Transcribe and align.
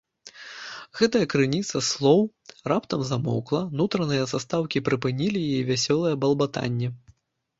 Гэтая 0.99 1.19
крыніца 1.33 1.81
слоў 1.89 2.21
раптам 2.71 3.03
замоўкла, 3.11 3.61
нутраныя 3.81 4.23
застаўкі 4.33 4.83
прыпынілі 4.87 5.39
яе 5.59 5.63
вясёлае 5.71 6.15
балбатанне. 6.25 6.89